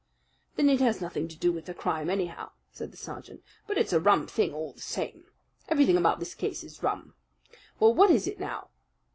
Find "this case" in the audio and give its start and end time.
6.17-6.63